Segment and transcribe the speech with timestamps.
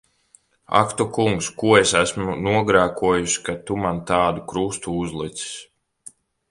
[0.79, 1.49] Ak tu Kungs!
[1.63, 6.15] Ko es esmu nogrēkojusi, ka tu man tādu krustu uzlicis!